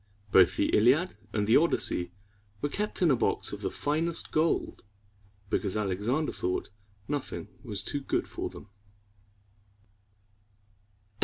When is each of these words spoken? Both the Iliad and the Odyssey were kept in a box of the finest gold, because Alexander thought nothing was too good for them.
Both 0.31 0.55
the 0.57 0.75
Iliad 0.75 1.13
and 1.31 1.45
the 1.45 1.57
Odyssey 1.57 2.11
were 2.59 2.69
kept 2.69 3.03
in 3.03 3.11
a 3.11 3.15
box 3.15 3.53
of 3.53 3.61
the 3.61 3.69
finest 3.69 4.31
gold, 4.31 4.83
because 5.51 5.77
Alexander 5.77 6.31
thought 6.31 6.71
nothing 7.07 7.49
was 7.63 7.83
too 7.83 8.01
good 8.01 8.27
for 8.27 8.49
them. 8.49 8.67